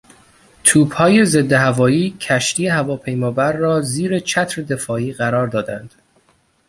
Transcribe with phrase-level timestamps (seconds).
[0.63, 5.93] توپهای ضدهوایی کشتی هواپیمابر را زیر چتر دفاعی قرار دادند.